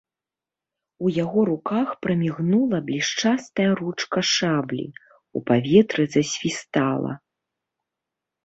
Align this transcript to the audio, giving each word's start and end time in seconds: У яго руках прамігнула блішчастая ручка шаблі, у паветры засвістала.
У 1.07 1.11
яго 1.23 1.39
руках 1.49 1.87
прамігнула 2.05 2.77
блішчастая 2.87 3.67
ручка 3.81 4.19
шаблі, 4.33 4.85
у 5.41 5.43
паветры 5.51 6.03
засвістала. 6.17 7.11